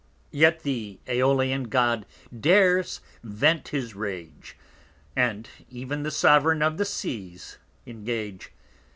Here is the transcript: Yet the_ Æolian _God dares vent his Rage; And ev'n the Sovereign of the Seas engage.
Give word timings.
Yet 0.31 0.63
the_ 0.63 0.97
Æolian 1.05 1.67
_God 1.67 2.05
dares 2.35 3.01
vent 3.21 3.67
his 3.67 3.93
Rage; 3.93 4.57
And 5.15 5.47
ev'n 5.71 6.01
the 6.01 6.09
Sovereign 6.09 6.63
of 6.63 6.77
the 6.77 6.85
Seas 6.85 7.59
engage. 7.85 8.51